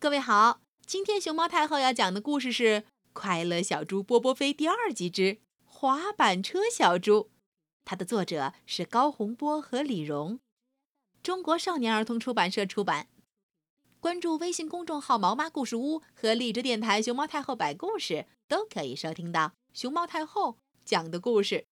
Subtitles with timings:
[0.00, 5.22] 各位好，今天熊猫太后要讲的故事是《快乐小猪波波飞》第二集之
[5.64, 7.14] 《滑板车小猪》，
[7.84, 10.38] 它的作者是高洪波和李荣，
[11.20, 13.08] 中国少年儿童出版社出版。
[13.98, 21.66] 关注微信公众号“毛妈故事屋”和荔枝电台“熊猫太后摆故事”，都可以收听到熊猫太后讲的故事。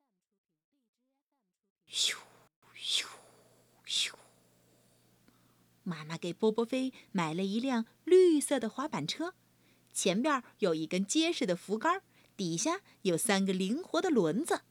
[1.88, 2.16] 咻
[2.77, 3.04] 咻！
[5.87, 9.35] 妈妈给波波飞买了一辆绿色的滑板车，
[9.93, 12.03] 前边有一根结实的扶杆，
[12.36, 14.62] 底下有三个灵活的轮子。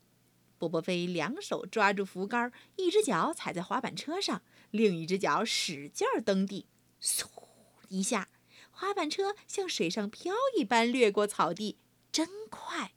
[0.58, 6.66] 波波飞两手抓住扶杆，一只脚踩在滑板车上，另一只脚使劲儿蹬地，
[7.02, 7.30] 嗖
[7.88, 8.27] 一下，
[8.70, 11.77] 滑板车像水上漂一般掠过草地，
[12.12, 12.91] 真快，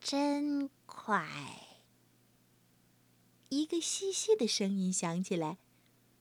[0.00, 1.28] 真快！
[3.50, 5.58] 一个细细的声音响起来。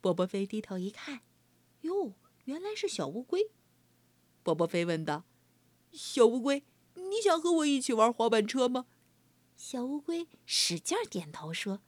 [0.02, 1.22] 波波飞低头一看，
[1.82, 2.16] 哟，
[2.46, 3.52] 原来是小乌龟。
[4.42, 5.26] 波波飞问道
[5.94, 6.64] ：“小乌龟，
[6.96, 8.88] 你想和我一起玩滑板车吗？”
[9.56, 11.82] 小乌龟使劲点头说：“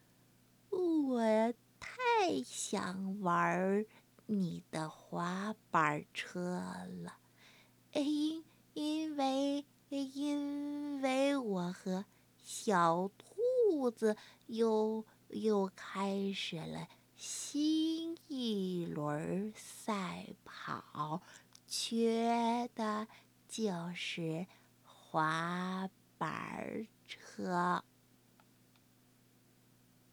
[0.70, 3.84] 我太想玩
[4.28, 6.62] 你的滑板车
[7.04, 7.18] 了，
[7.94, 12.06] 因因为因为我和
[12.38, 16.88] 小兔子又又开始了。”
[17.26, 21.22] 新一轮赛跑，
[21.66, 23.08] 缺的
[23.48, 24.46] 就是
[24.84, 27.82] 滑板车。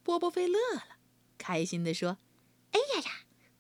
[0.04, 0.84] 波波飞乐了，
[1.36, 2.18] 开心地说
[2.70, 3.10] ：“哎呀呀，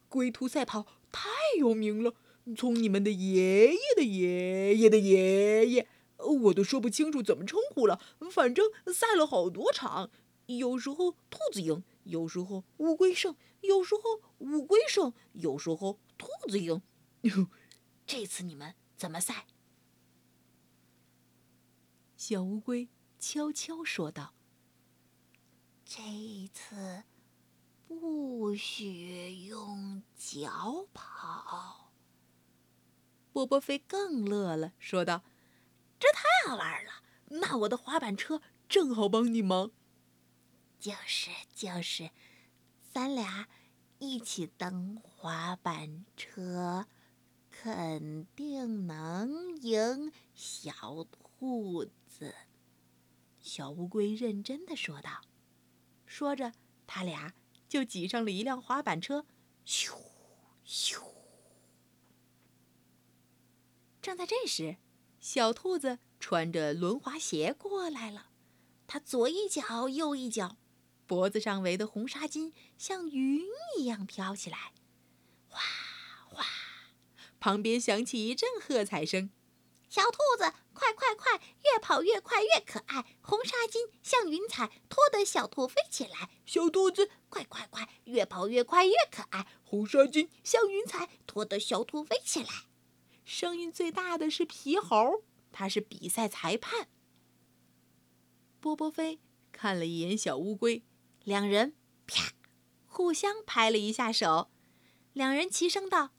[0.08, 1.28] 龟兔赛跑太
[1.58, 2.14] 有名了，
[2.56, 8.00] 从你们的爷爷的爷爷的爷爷，我都说不清楚怎么称呼了。
[8.30, 10.08] 反正赛了好多场，
[10.46, 16.82] 有时候兔子赢。”有时候乌龟胜，有时候乌龟胜，有时候兔子赢。
[18.06, 19.46] 这次你们怎么赛？
[22.16, 24.34] 小乌龟悄悄说道
[25.84, 26.00] ：“这
[26.52, 27.04] 次
[27.86, 31.92] 不许用脚跑。”
[33.32, 35.22] 波波飞更乐了，说道
[35.98, 36.90] ：“这太好玩了！
[37.26, 39.70] 那我的滑板车正好帮你忙。”
[40.80, 42.10] 就是就是，
[42.90, 43.46] 咱俩
[43.98, 46.86] 一起蹬滑板车，
[47.50, 52.34] 肯定能赢小兔子。
[53.38, 55.20] 小乌龟认真的说道。
[56.06, 56.54] 说着，
[56.86, 57.34] 他俩
[57.68, 59.26] 就挤上了一辆滑板车，
[59.66, 59.92] 咻
[60.66, 60.98] 咻。
[64.00, 64.78] 正在这时，
[65.20, 68.30] 小兔子穿着轮滑鞋过来了，
[68.86, 70.56] 它左一脚，右一脚。
[71.10, 73.42] 脖子上围的红纱巾像云
[73.76, 74.72] 一样飘起来，
[75.48, 75.60] 哗
[76.28, 76.46] 哗！
[77.40, 79.32] 旁边响起一阵喝彩声
[79.90, 83.04] ：“小兔子，快快快，越跑越快越可爱！
[83.22, 86.30] 红纱巾像云彩，拖得小兔飞起来。
[86.46, 89.48] 小兔子，快快快，越跑越快越可爱！
[89.64, 92.50] 红纱巾像云彩，拖得小兔飞起来。”
[93.26, 96.88] 声音最大的是皮猴，他是比赛裁判。
[98.60, 99.18] 波波飞
[99.50, 100.84] 看了一眼小乌龟。
[101.30, 101.76] 两人
[102.08, 102.32] 啪，
[102.86, 104.50] 互相拍了一下手，
[105.12, 106.10] 两人齐声道：“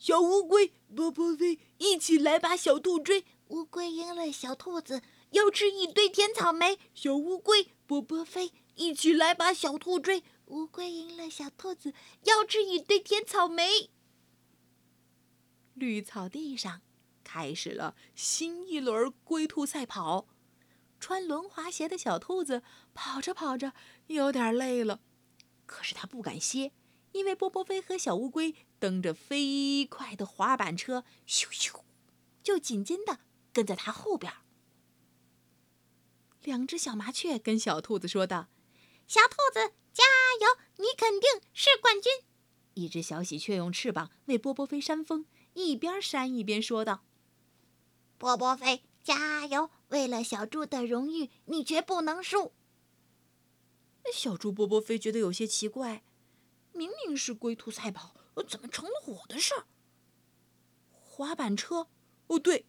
[0.00, 3.26] 小乌龟，波波飞，一起来把小兔追。
[3.48, 6.78] 乌龟赢了，小兔子要吃一堆甜草莓。
[6.94, 10.24] 小乌龟，波波飞，一起来把小兔追。
[10.46, 13.90] 乌龟赢了，小兔子要吃一堆甜草莓。”
[15.76, 16.80] 绿草地上
[17.22, 20.26] 开始了新一轮龟兔赛跑。
[20.98, 22.62] 穿轮滑鞋的小兔子
[22.96, 23.74] 跑着跑着，
[24.06, 25.00] 有点累了，
[25.66, 26.72] 可是它不敢歇，
[27.12, 31.82] 因为波波飞和小乌龟蹬着飞快的滑板车，咻咻，
[32.42, 33.20] 就紧紧的
[33.52, 34.32] 跟在它后边。
[36.42, 38.48] 两只小麻雀跟小兔子说道
[39.06, 40.02] ：“小兔子，加
[40.40, 42.10] 油，你肯定是冠军！”
[42.74, 47.04] 一只小喜鹊用翅膀为波波飞扇风，一边扇一边说道
[48.16, 49.70] ：“波波飞。”加油！
[49.90, 52.52] 为了小猪的荣誉，你绝不能输。
[54.12, 56.02] 小猪波波飞觉得有些奇怪，
[56.72, 58.14] 明明是龟兔赛跑，
[58.48, 59.66] 怎么成了我的事儿？
[60.90, 61.88] 滑板车？
[62.26, 62.66] 哦，对，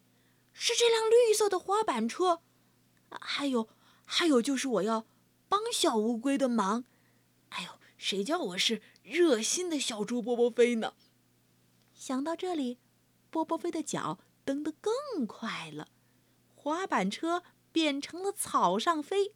[0.52, 2.42] 是这辆绿色的滑板车。
[3.20, 3.68] 还有，
[4.04, 5.06] 还有，就是我要
[5.48, 6.84] 帮小乌龟的忙。
[7.50, 10.94] 哎呦，谁叫我是热心的小猪波波飞呢？
[11.92, 12.78] 想到这里，
[13.30, 15.88] 波波飞的脚蹬得更快了。
[16.54, 17.42] 滑板车
[17.72, 19.34] 变成了草上飞，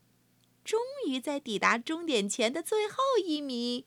[0.64, 3.86] 终于在抵达终点前的最后一米，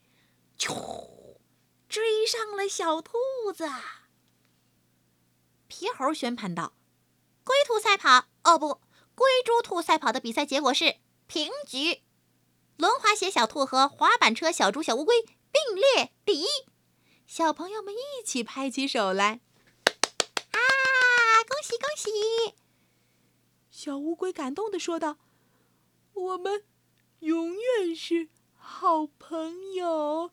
[0.58, 1.38] 啾，
[1.88, 3.14] 追上了小兔
[3.56, 3.70] 子。
[5.68, 6.74] 皮猴宣判道
[7.44, 8.82] ：“龟兔赛跑，哦不，
[9.16, 12.04] 龟猪兔赛跑的比赛结果是平局。
[12.78, 16.46] 轮滑鞋小兔和滑板车小猪小乌龟并列第一。”
[17.26, 19.40] 小朋友们一起拍起手来，
[20.52, 20.60] 啊！
[21.48, 22.54] 恭喜恭喜！
[23.72, 25.18] 小乌龟感动的说道
[26.16, 26.64] ：“我们
[27.20, 30.32] 永远是好朋友，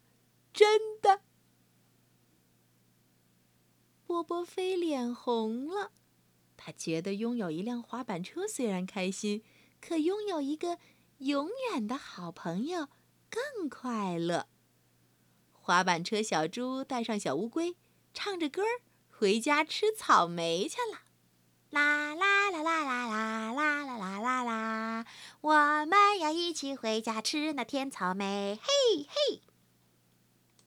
[0.53, 1.23] 真的。”
[4.07, 5.93] 波波飞脸红了，
[6.57, 9.43] 他觉得拥有一辆滑板车虽然开心，
[9.81, 10.79] 可拥有一个
[11.19, 12.89] 永远的好朋友
[13.31, 14.49] 更快乐。
[15.53, 17.77] 滑板车小猪带上小乌龟，
[18.13, 21.12] 唱着歌儿回家吃草莓去了。
[21.73, 25.07] 啦啦啦啦啦啦啦啦啦啦啦！
[25.41, 25.55] 我
[25.87, 29.41] 们要一起回家吃那甜草莓，嘿嘿。